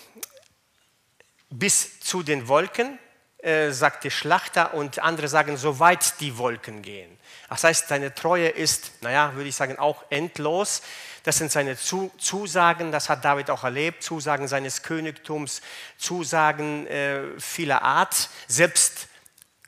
[1.49, 2.99] bis zu den Wolken,
[3.37, 7.17] äh, sagt der Schlachter, und andere sagen, so weit die Wolken gehen.
[7.51, 10.81] Das heißt, seine Treue ist, naja, würde ich sagen, auch endlos.
[11.23, 15.61] Das sind seine Zusagen, das hat David auch erlebt, Zusagen seines Königtums,
[15.97, 18.29] Zusagen äh, vieler Art.
[18.47, 19.09] Selbst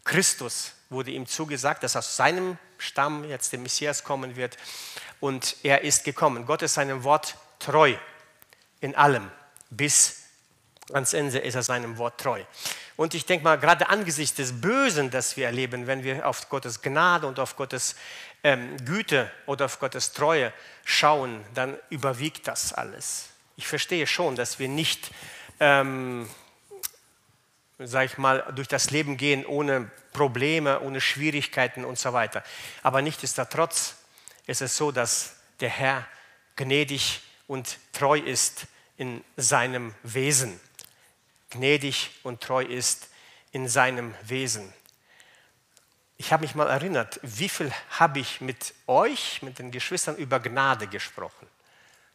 [0.06, 4.56] Christus wurde ihm zugesagt, dass aus seinem Stamm jetzt der Messias kommen wird.
[5.20, 6.46] Und er ist gekommen.
[6.46, 7.96] Gott ist seinem Wort treu
[8.80, 9.30] in allem.
[9.70, 10.22] Bis
[10.94, 12.44] ans Ende ist er seinem Wort treu.
[12.96, 16.82] Und ich denke mal, gerade angesichts des Bösen, das wir erleben, wenn wir auf Gottes
[16.82, 17.96] Gnade und auf Gottes
[18.44, 20.54] ähm, Güte oder auf Gottes Treue
[20.86, 23.30] schauen, dann überwiegt das alles.
[23.56, 25.12] Ich verstehe schon, dass wir nicht,
[25.60, 26.30] ähm,
[27.80, 32.44] sag ich mal, durch das Leben gehen ohne Probleme, ohne Schwierigkeiten und so weiter.
[32.84, 33.96] Aber nichtsdestotrotz
[34.46, 36.08] ist es so, dass der Herr
[36.56, 40.60] gnädig und treu ist in seinem Wesen
[41.54, 43.10] gnädig und treu ist
[43.52, 44.74] in seinem Wesen.
[46.18, 50.40] Ich habe mich mal erinnert, wie viel habe ich mit euch, mit den Geschwistern über
[50.40, 51.48] Gnade gesprochen?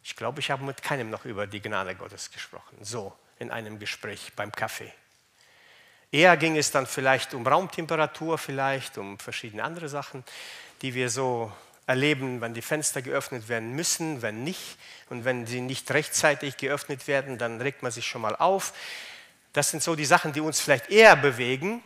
[0.02, 3.78] Ich glaube, ich habe mit keinem noch über die Gnade Gottes gesprochen, so in einem
[3.78, 4.92] Gespräch beim Kaffee.
[6.10, 10.24] Eher ging es dann vielleicht um Raumtemperatur, vielleicht um verschiedene andere Sachen,
[10.80, 11.52] die wir so
[11.86, 14.78] erleben, wenn die Fenster geöffnet werden müssen, wenn nicht.
[15.10, 18.72] Und wenn sie nicht rechtzeitig geöffnet werden, dann regt man sich schon mal auf.
[19.58, 21.82] Das sind so die Sachen, die uns vielleicht eher bewegen,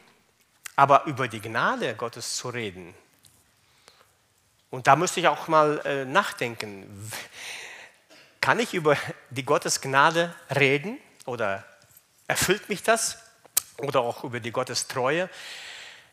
[0.76, 2.94] aber über die Gnade Gottes zu reden.
[4.68, 7.10] Und da müsste ich auch mal äh, nachdenken.
[8.42, 8.98] Kann ich über
[9.30, 11.64] die Gottesgnade reden oder
[12.28, 13.16] erfüllt mich das?
[13.78, 15.30] Oder auch über die Gottestreue?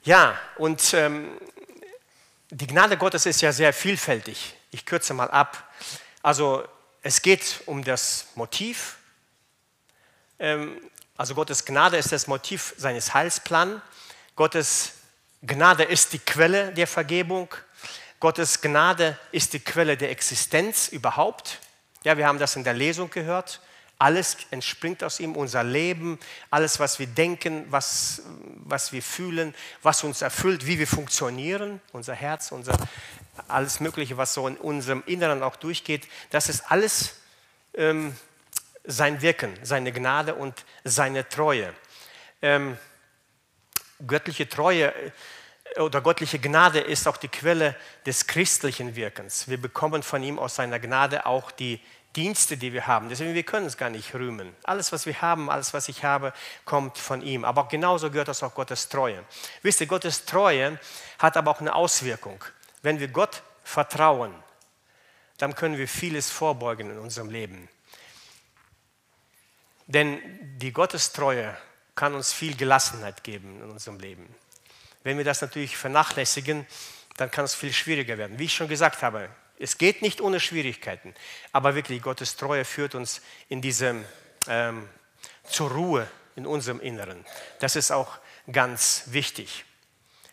[0.03, 1.37] Ja, und ähm,
[2.51, 4.55] die Gnade Gottes ist ja sehr vielfältig.
[4.71, 5.69] Ich kürze mal ab.
[6.23, 6.65] Also
[7.01, 8.95] es geht um das Motiv.
[10.39, 10.79] Ähm,
[11.19, 13.82] also Gottes Gnade ist das Motiv seines Heilsplans.
[14.38, 14.93] Gottes
[15.41, 17.53] Gnade ist die Quelle der Vergebung.
[18.21, 21.60] Gottes Gnade ist die Quelle der Existenz überhaupt.
[22.05, 23.60] Ja, wir haben das in der Lesung gehört.
[23.97, 26.17] Alles entspringt aus ihm, unser Leben,
[26.51, 28.21] alles, was wir denken, was,
[28.63, 29.53] was wir fühlen,
[29.84, 32.77] was uns erfüllt, wie wir funktionieren, unser Herz, unser,
[33.49, 37.15] alles Mögliche, was so in unserem Inneren auch durchgeht, das ist alles
[37.73, 38.15] ähm,
[38.89, 41.73] sein Wirken, seine Gnade und seine Treue.
[42.41, 42.78] Ähm,
[44.06, 44.93] göttliche Treue
[45.75, 47.75] äh, oder göttliche Gnade ist auch die Quelle
[48.06, 49.47] des christlichen Wirkens.
[49.47, 51.80] Wir bekommen von ihm aus seiner Gnade auch die
[52.15, 53.08] Dienste, die wir haben.
[53.10, 54.56] Deswegen, wir können es gar nicht rühmen.
[54.63, 56.34] Alles, was wir haben, alles, was ich habe,
[56.65, 57.45] kommt von ihm.
[57.45, 59.23] Aber genauso gehört das auch Gottes Treue.
[59.62, 60.80] Wisst ihr, Gottes Treue
[61.19, 62.43] hat aber auch eine Auswirkung.
[62.82, 64.34] Wenn wir Gott vertrauen,
[65.38, 67.69] dann können wir vieles vorbeugen in unserem Leben.
[69.89, 70.21] Denn
[70.60, 71.58] die Gottestreue
[71.95, 74.34] kann uns viel Gelassenheit geben in unserem Leben.
[75.04, 76.67] Wenn wir das natürlich vernachlässigen,
[77.17, 78.38] dann kann es viel schwieriger werden.
[78.38, 81.15] Wie ich schon gesagt habe, es geht nicht ohne Schwierigkeiten,
[81.52, 84.06] aber wirklich Gottes Treue führt uns in diesem,
[84.47, 84.88] ähm,
[85.43, 87.25] zur Ruhe in unserem Inneren.
[87.60, 88.19] Das ist auch
[88.52, 89.65] ganz wichtig.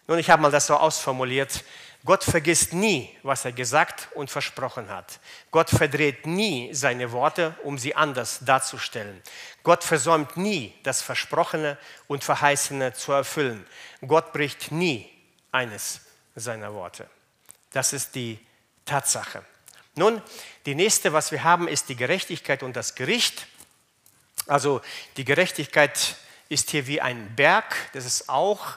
[0.07, 1.65] Nun, ich habe mal das so ausformuliert.
[2.07, 5.19] Gott vergisst nie, was er gesagt und versprochen hat.
[5.51, 9.21] Gott verdreht nie seine Worte, um sie anders darzustellen.
[9.65, 13.67] Gott versäumt nie, das Versprochene und Verheißene zu erfüllen.
[14.07, 15.11] Gott bricht nie
[15.51, 16.01] eines
[16.37, 17.11] seiner Worte.
[17.73, 18.39] Das ist die
[18.85, 19.45] Tatsache.
[19.97, 20.23] Nun,
[20.65, 23.49] die nächste, was wir haben, ist die Gerechtigkeit und das Gericht.
[24.47, 24.81] Also
[25.17, 26.15] die Gerechtigkeit
[26.49, 27.75] ist hier wie ein Berg.
[27.95, 28.77] Das ist auch ähm,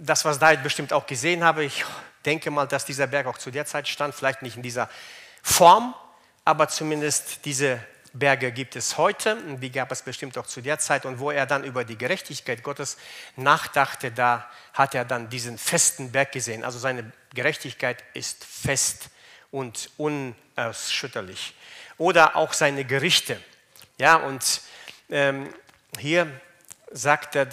[0.00, 1.64] das, was David bestimmt auch gesehen habe.
[1.64, 1.84] Ich
[2.24, 4.88] denke mal, dass dieser Berg auch zu der Zeit stand, vielleicht nicht in dieser
[5.42, 5.94] Form,
[6.44, 7.80] aber zumindest diese
[8.12, 11.04] Berge gibt es heute, die gab es bestimmt auch zu der Zeit.
[11.04, 12.96] Und wo er dann über die Gerechtigkeit Gottes
[13.36, 16.64] nachdachte, da hat er dann diesen festen Berg gesehen.
[16.64, 19.10] Also seine Gerechtigkeit ist fest
[19.50, 21.54] und unerschütterlich.
[21.98, 23.40] Oder auch seine Gerichte.
[23.98, 24.62] Ja, und
[25.10, 25.52] ähm,
[25.98, 26.28] hier
[26.90, 27.46] sagt er,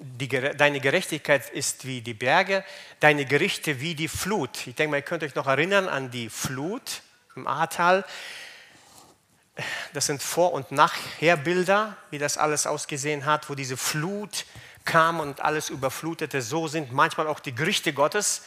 [0.00, 2.64] die, deine Gerechtigkeit ist wie die Berge,
[3.00, 4.66] deine Gerichte wie die Flut.
[4.66, 7.02] Ich denke mal, ihr könnt euch noch erinnern an die Flut
[7.36, 8.04] im Ahrtal
[9.92, 14.44] das sind Vor- und Nachherbilder, wie das alles ausgesehen hat, wo diese Flut
[14.84, 16.42] kam und alles überflutete.
[16.42, 18.42] So sind manchmal auch die Gerichte Gottes.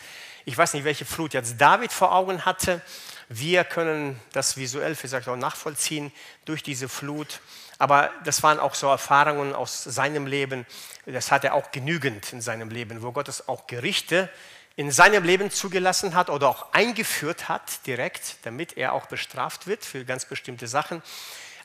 [0.46, 2.82] Ich weiß nicht, welche Flut jetzt David vor Augen hatte.
[3.30, 6.12] Wir können das visuell vielleicht auch nachvollziehen
[6.46, 7.40] durch diese Flut.
[7.78, 10.66] Aber das waren auch so Erfahrungen aus seinem Leben.
[11.06, 14.30] Das hat er auch genügend in seinem Leben, wo Gottes auch Gerichte
[14.76, 19.86] in seinem Leben zugelassen hat oder auch eingeführt hat, direkt, damit er auch bestraft wird
[19.86, 21.04] für ganz bestimmte Sachen.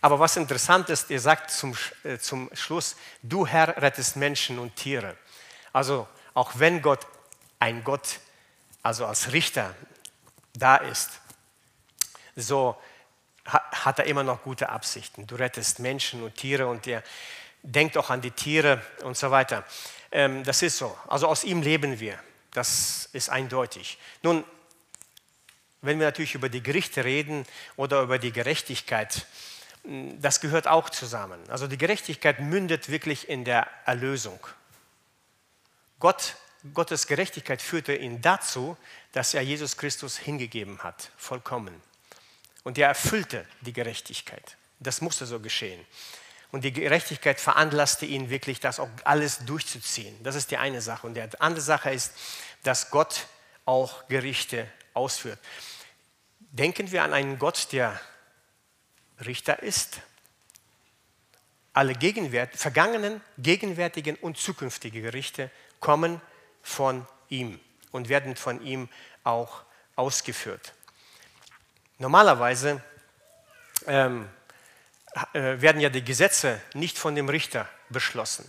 [0.01, 4.77] Aber was interessant ist, er sagt zum, äh, zum Schluss, du Herr rettest Menschen und
[4.77, 5.16] Tiere.
[5.73, 7.07] Also auch wenn Gott
[7.59, 8.21] ein Gott,
[8.83, 9.75] also als Richter
[10.53, 11.21] da ist,
[12.37, 12.77] so
[13.49, 15.27] hat er immer noch gute Absichten.
[15.27, 17.03] Du rettest Menschen und Tiere und er
[17.63, 19.65] denkt auch an die Tiere und so weiter.
[20.13, 20.97] Ähm, das ist so.
[21.09, 22.19] Also aus ihm leben wir.
[22.53, 23.99] Das ist eindeutig.
[24.23, 24.45] Nun,
[25.81, 29.27] wenn wir natürlich über die Gerichte reden oder über die Gerechtigkeit,
[29.85, 31.39] das gehört auch zusammen.
[31.49, 34.41] Also die Gerechtigkeit mündet wirklich in der Erlösung.
[36.01, 36.37] Gott,
[36.75, 38.77] Gottes Gerechtigkeit führte ihn dazu,
[39.13, 41.88] dass er Jesus Christus hingegeben hat, vollkommen.
[42.68, 44.59] Und er erfüllte die Gerechtigkeit.
[44.78, 45.83] Das musste so geschehen.
[46.52, 50.22] Und die Gerechtigkeit veranlasste ihn wirklich, das auch alles durchzuziehen.
[50.22, 51.07] Das ist die eine Sache.
[51.07, 52.12] Und die andere Sache ist,
[52.64, 53.26] dass Gott
[53.64, 55.38] auch Gerichte ausführt.
[56.40, 57.98] Denken wir an einen Gott, der
[59.24, 60.02] Richter ist.
[61.72, 65.50] Alle gegenwärt vergangenen, gegenwärtigen und zukünftigen Gerichte
[65.81, 66.20] kommen
[66.61, 67.61] von ihm
[67.92, 68.90] und werden von ihm
[69.24, 69.62] auch
[69.96, 70.74] ausgeführt.
[71.99, 72.81] Normalerweise
[73.87, 74.29] ähm,
[75.33, 78.49] äh, werden ja die Gesetze nicht von dem Richter beschlossen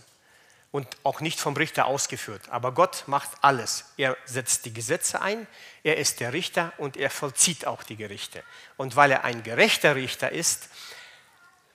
[0.70, 2.42] und auch nicht vom Richter ausgeführt.
[2.50, 3.86] Aber Gott macht alles.
[3.96, 5.46] Er setzt die Gesetze ein,
[5.82, 8.42] er ist der Richter und er vollzieht auch die Gerichte.
[8.76, 10.68] Und weil er ein gerechter Richter ist,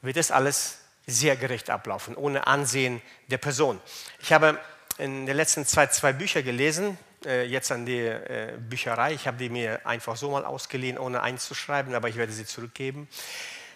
[0.01, 3.81] wird es alles sehr gerecht ablaufen, ohne Ansehen der Person.
[4.19, 4.59] Ich habe
[4.97, 9.13] in den letzten Zeit zwei Bücher gelesen, jetzt an die äh, Bücherei.
[9.13, 13.07] Ich habe die mir einfach so mal ausgeliehen, ohne einzuschreiben, aber ich werde sie zurückgeben.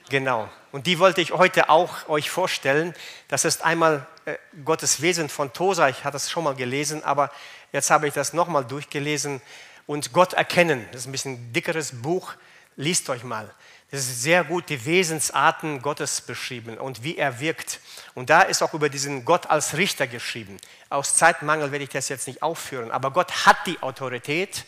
[0.10, 0.50] Genau.
[0.72, 2.96] Und die wollte ich heute auch euch vorstellen.
[3.28, 4.36] Das ist einmal äh,
[4.66, 5.90] Gottes Wesen von Tosa.
[5.90, 7.32] Ich hatte es schon mal gelesen, aber
[7.72, 9.42] jetzt habe ich das nochmal durchgelesen.
[9.86, 10.86] und Gott erkennen.
[10.92, 12.34] Das ist ein bisschen dickeres Buch,
[12.76, 13.52] liest euch mal.
[13.92, 17.80] Das ist sehr gut die Wesensarten Gottes beschrieben und wie er wirkt.
[18.14, 20.58] Und da ist auch über diesen Gott als Richter geschrieben.
[20.90, 24.66] Aus Zeitmangel werde ich das jetzt nicht aufführen, aber Gott hat die Autorität.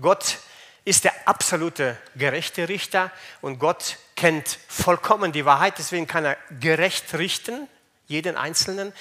[0.00, 0.38] Gott
[0.84, 7.14] ist der absolute gerechte Richter und Gott kennt vollkommen die Wahrheit, deswegen kann er gerecht
[7.14, 7.68] richten,
[8.06, 8.92] jeden Einzelnen,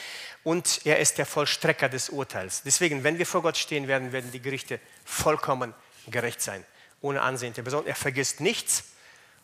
[0.44, 2.64] und er ist der Vollstrecker des Urteils.
[2.64, 5.76] Deswegen, wenn wir vor Gott stehen werden, werden die Gerichte vollkommen
[6.08, 6.66] gerecht sein,
[7.02, 7.86] ohne Ansehen der Person.
[7.86, 8.91] Er vergisst nichts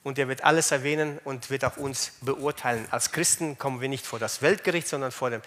[0.04, 2.88] und er wird alles erwähnen und wird auch uns beurteilen.
[2.92, 5.42] Als Christen kommen wir nicht vor das Weltgericht, sondern vor dem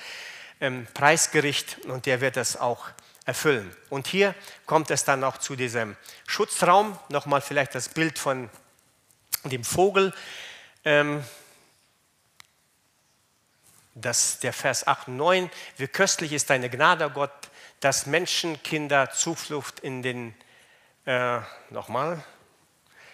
[0.61, 2.89] ähm, Preisgericht und der wird das auch
[3.25, 3.75] erfüllen.
[3.89, 4.35] Und hier
[4.67, 6.99] kommt es dann auch zu diesem Schutzraum.
[7.09, 8.51] Nochmal vielleicht das Bild von
[9.45, 10.13] dem Vogel.
[10.85, 11.25] Ähm,
[13.95, 15.51] das, der Vers 8 und 9.
[15.77, 17.33] Wie köstlich ist deine Gnade, Gott,
[17.81, 20.35] dass Menschenkinder Zuflucht in den,
[21.07, 22.23] äh, nochmal,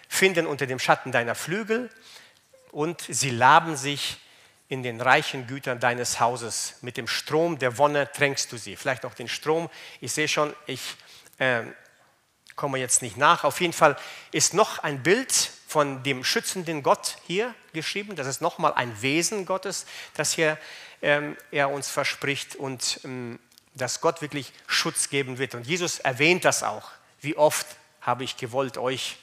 [0.07, 1.89] finden unter dem Schatten deiner Flügel
[2.71, 4.17] und sie laben sich
[4.69, 6.75] in den reichen Gütern deines Hauses.
[6.81, 8.75] Mit dem Strom der Wonne tränkst du sie.
[8.75, 9.69] Vielleicht noch den Strom.
[10.01, 10.81] Ich sehe schon, ich
[11.37, 11.63] äh,
[12.55, 13.43] komme jetzt nicht nach.
[13.43, 13.95] Auf jeden Fall
[14.31, 15.31] ist noch ein Bild
[15.67, 18.15] von dem schützenden Gott hier geschrieben.
[18.15, 20.57] Das ist nochmal ein Wesen Gottes, das hier
[21.01, 23.39] ähm, er uns verspricht und ähm,
[23.73, 25.55] dass Gott wirklich Schutz geben wird.
[25.55, 26.89] Und Jesus erwähnt das auch.
[27.21, 27.67] Wie oft
[28.01, 29.17] habe ich gewollt, euch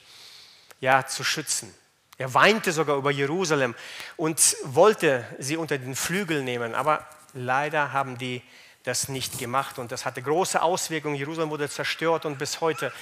[0.79, 1.73] ja, zu schützen.
[2.17, 3.75] Er weinte sogar über Jerusalem
[4.15, 8.41] und wollte sie unter den Flügel nehmen, aber leider haben die
[8.83, 11.15] das nicht gemacht und das hatte große Auswirkungen.
[11.15, 12.93] Jerusalem wurde zerstört und bis heute,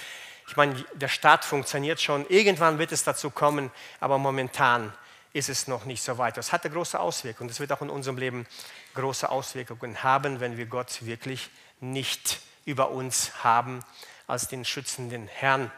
[0.47, 2.25] ich meine, der Staat funktioniert schon.
[2.29, 4.93] Irgendwann wird es dazu kommen, aber momentan
[5.33, 6.37] ist es noch nicht so weit.
[6.37, 7.49] Das hatte große Auswirkungen.
[7.49, 8.47] Das wird auch in unserem Leben
[8.95, 13.81] große Auswirkungen haben, wenn wir Gott wirklich nicht über uns haben
[14.25, 15.71] als den schützenden Herrn.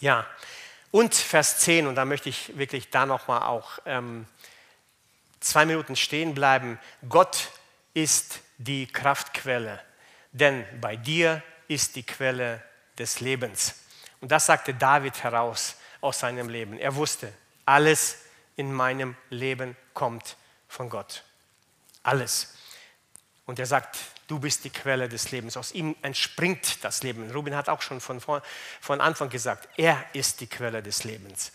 [0.00, 0.26] Ja,
[0.90, 4.26] und Vers 10, und da möchte ich wirklich da nochmal auch ähm,
[5.40, 6.78] zwei Minuten stehen bleiben.
[7.08, 7.50] Gott
[7.94, 9.80] ist die Kraftquelle,
[10.32, 12.62] denn bei dir ist die Quelle
[12.98, 13.74] des Lebens.
[14.20, 16.78] Und das sagte David heraus aus seinem Leben.
[16.78, 17.32] Er wusste,
[17.64, 18.18] alles
[18.56, 20.36] in meinem Leben kommt
[20.68, 21.24] von Gott.
[22.02, 22.54] Alles.
[23.46, 23.98] Und er sagt,
[24.30, 25.56] du bist die Quelle des Lebens.
[25.56, 27.30] Aus ihm entspringt das Leben.
[27.32, 31.50] Ruben hat auch schon von, von Anfang gesagt, er ist die Quelle des Lebens.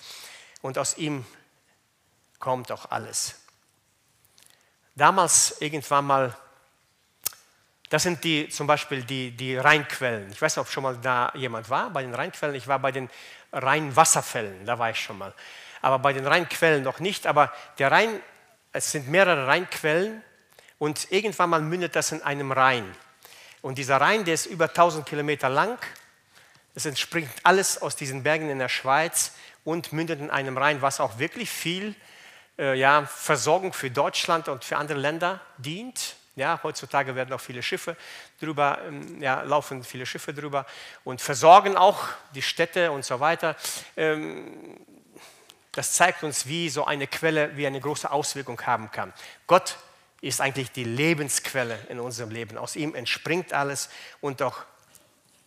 [0.62, 1.26] Und aus ihm
[2.38, 3.36] kommt auch alles.
[4.94, 6.38] Damals irgendwann mal,
[7.90, 10.32] das sind die, zum Beispiel die, die Rheinquellen.
[10.32, 12.56] Ich weiß nicht, ob schon mal da jemand war bei den Rheinquellen.
[12.56, 13.10] Ich war bei den
[13.54, 15.34] Rheinwasserfällen, da war ich schon mal.
[15.82, 17.26] Aber bei den Rheinquellen noch nicht.
[17.26, 18.22] Aber der Rhein,
[18.74, 20.22] es sind mehrere Rheinquellen
[20.80, 22.86] und irgendwann mal mündet das in einem Rhein.
[23.62, 25.78] Und dieser Rhein, der ist über 1000 Kilometer lang.
[26.76, 29.32] Es entspringt alles aus diesen Bergen in der Schweiz
[29.64, 31.96] und mündet in einem Rhein, was auch wirklich viel
[32.58, 36.16] äh, ja, Versorgung für Deutschland und für andere Länder dient.
[36.36, 37.96] Ja, heutzutage werden auch viele Schiffe
[38.42, 40.66] drüber, ähm, ja, laufen viele Schiffe drüber
[41.06, 43.56] und versorgen auch die Städte und so weiter.
[43.96, 44.78] Ähm,
[45.72, 49.14] das zeigt uns, wie so eine Quelle, wie eine große Auswirkung haben kann.
[49.48, 49.78] Gott
[50.26, 52.58] ist eigentlich die Lebensquelle in unserem Leben.
[52.58, 53.90] Aus ihm entspringt alles
[54.22, 54.66] und doch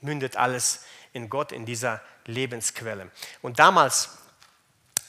[0.00, 3.10] mündet alles in Gott, in dieser Lebensquelle.
[3.42, 4.18] Und damals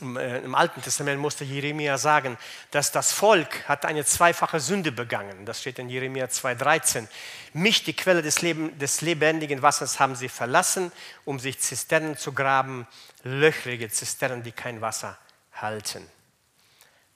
[0.01, 2.37] äh, im Alten Testament musste Jeremia sagen,
[2.71, 5.45] dass das Volk hat eine zweifache Sünde begangen.
[5.45, 7.07] Das steht in Jeremia 2,13.
[7.53, 10.91] Mich, die Quelle des, Leben, des lebendigen Wassers, haben sie verlassen,
[11.25, 12.87] um sich Zisternen zu graben,
[13.21, 15.17] löchrige Zisternen, die kein Wasser
[15.53, 16.07] halten.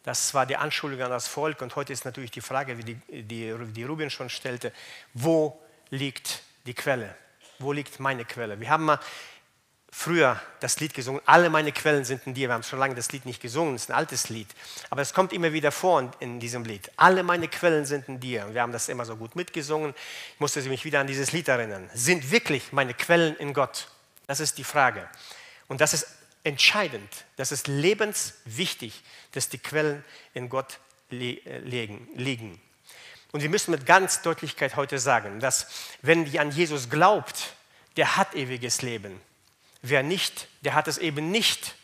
[0.03, 1.61] Das war die Anschuldigung an das Volk.
[1.61, 4.73] Und heute ist natürlich die Frage, wie die, die, die Rubin schon stellte,
[5.13, 7.15] wo liegt die Quelle?
[7.59, 8.59] Wo liegt meine Quelle?
[8.59, 8.99] Wir haben mal
[9.93, 12.49] früher das Lied gesungen, alle meine Quellen sind in dir.
[12.49, 14.47] Wir haben schon lange das Lied nicht gesungen, es ist ein altes Lied.
[14.89, 16.91] Aber es kommt immer wieder vor in, diesem Lied.
[16.97, 18.45] Alle meine Quellen sind in dir.
[18.45, 19.93] Und wir haben das immer so gut mitgesungen.
[20.33, 21.89] Ich musste mich wieder an dieses Lied erinnern.
[21.93, 23.87] Sind wirklich meine Quellen in Gott?
[24.25, 25.07] Das ist die Frage.
[25.67, 26.07] Und das ist
[26.43, 30.79] entscheidend, das ist lebenswichtig, dass die Quellen in Gott
[31.11, 32.61] äh, liegen.
[33.31, 35.67] Und wir müssen mit ganz Deutlichkeit heute sagen, dass
[36.01, 37.53] wenn die an Jesus glaubt,
[37.95, 39.19] der hat ewiges Leben.
[39.81, 41.75] Wer nicht, der hat es eben nicht.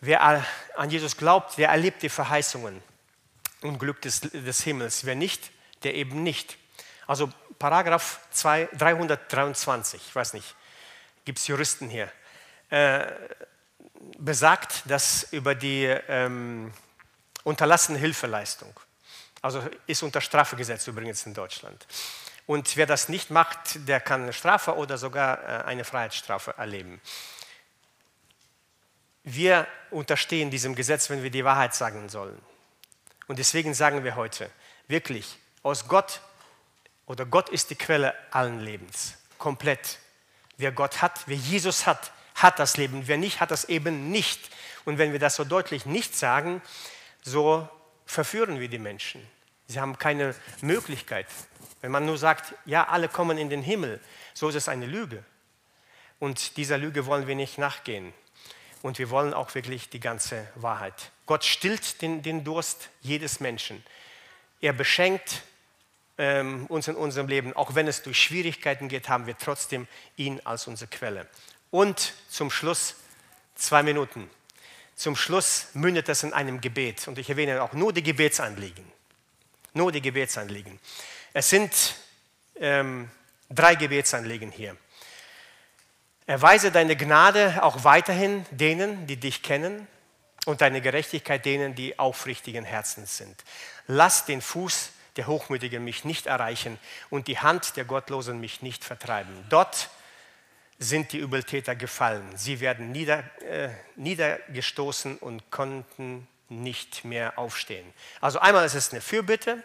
[0.00, 0.44] Wer
[0.76, 2.82] an Jesus glaubt, der erlebt die Verheißungen
[3.62, 5.04] und Glück des, des Himmels.
[5.04, 5.50] Wer nicht,
[5.82, 6.58] der eben nicht.
[7.06, 10.54] Also Paragraph 2, 323, ich weiß nicht,
[11.26, 12.10] gibt es Juristen hier,
[12.70, 13.04] äh,
[14.18, 16.72] besagt, dass über die ähm,
[17.44, 18.72] unterlassene Hilfeleistung,
[19.42, 21.86] also ist unter Strafe gesetzt übrigens in Deutschland.
[22.46, 27.00] Und wer das nicht macht, der kann eine Strafe oder sogar äh, eine Freiheitsstrafe erleben.
[29.24, 32.40] Wir unterstehen diesem Gesetz, wenn wir die Wahrheit sagen sollen.
[33.26, 34.48] Und deswegen sagen wir heute,
[34.86, 36.20] wirklich, aus Gott
[37.06, 39.98] oder Gott ist die Quelle allen Lebens, komplett.
[40.56, 43.06] Wer Gott hat, wer Jesus hat, hat das Leben.
[43.06, 44.50] Wer nicht, hat das eben nicht.
[44.84, 46.62] Und wenn wir das so deutlich nicht sagen,
[47.22, 47.68] so
[48.06, 49.26] verführen wir die Menschen.
[49.66, 51.26] Sie haben keine Möglichkeit.
[51.80, 54.00] Wenn man nur sagt, ja, alle kommen in den Himmel,
[54.32, 55.24] so ist es eine Lüge.
[56.18, 58.14] Und dieser Lüge wollen wir nicht nachgehen.
[58.82, 61.10] Und wir wollen auch wirklich die ganze Wahrheit.
[61.26, 63.84] Gott stillt den, den Durst jedes Menschen.
[64.60, 65.42] Er beschenkt
[66.18, 67.54] ähm, uns in unserem Leben.
[67.54, 69.86] Auch wenn es durch Schwierigkeiten geht, haben wir trotzdem
[70.16, 71.26] ihn als unsere Quelle.
[71.70, 72.96] Und zum Schluss
[73.54, 74.30] zwei Minuten.
[74.94, 77.06] Zum Schluss mündet das in einem Gebet.
[77.08, 78.84] Und ich erwähne auch nur die Gebetsanliegen.
[79.74, 80.78] Nur die Gebetsanliegen.
[81.34, 81.96] Es sind
[82.58, 83.10] ähm,
[83.50, 84.76] drei Gebetsanliegen hier.
[86.26, 89.86] Erweise deine Gnade auch weiterhin denen, die dich kennen
[90.46, 93.44] und deine Gerechtigkeit denen, die aufrichtigen Herzens sind.
[93.86, 96.78] Lass den Fuß der Hochmütigen mich nicht erreichen
[97.10, 99.32] und die Hand der Gottlosen mich nicht vertreiben.
[99.48, 99.90] Dort
[100.78, 102.36] sind die Übeltäter gefallen.
[102.36, 107.92] Sie werden nieder, äh, niedergestoßen und konnten nicht mehr aufstehen.
[108.20, 109.62] Also einmal ist es eine Fürbitte,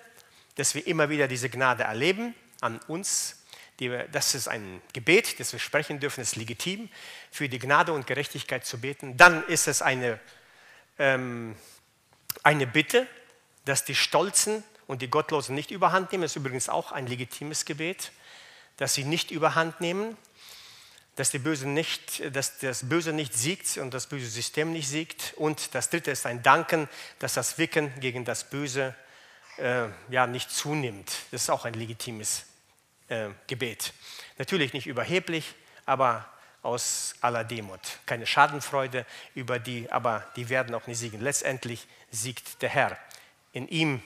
[0.55, 3.41] dass wir immer wieder diese Gnade erleben an uns
[3.81, 6.87] wir, das ist ein Gebet, das wir sprechen dürfen, ist legitim,
[7.31, 9.17] für die Gnade und Gerechtigkeit zu beten.
[9.17, 10.19] Dann ist es eine,
[10.99, 11.55] ähm,
[12.43, 13.07] eine Bitte,
[13.65, 16.25] dass die Stolzen und die Gottlosen nicht überhand nehmen.
[16.25, 18.11] Ist übrigens auch ein legitimes Gebet,
[18.75, 20.17] dass sie nicht überhand nehmen,
[21.15, 25.33] dass, die Böse nicht, dass das Böse nicht siegt und das böse System nicht siegt.
[25.37, 26.89] Und das dritte ist ein Danken,
[27.19, 28.93] dass das Wicken gegen das Böse
[29.57, 31.09] äh, ja, nicht zunimmt.
[31.31, 32.43] Das ist auch ein legitimes
[33.07, 33.93] äh, Gebet.
[34.39, 36.27] Natürlich nicht überheblich, aber
[36.63, 37.79] aus aller Demut.
[38.05, 41.21] Keine Schadenfreude über die, aber die werden auch nicht siegen.
[41.21, 42.97] Letztendlich siegt der Herr.
[43.53, 44.03] In ihm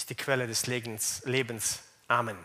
[0.00, 1.80] ist die Quelle des Lebens.
[2.08, 2.38] Amen.